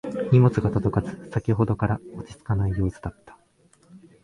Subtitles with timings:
[0.31, 3.37] 荷物が届かず先ほどから落ち着かない様子だった